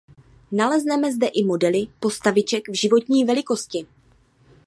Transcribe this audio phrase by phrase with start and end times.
[0.51, 3.87] Nalezneme zde i modely postaviček v životní velikosti.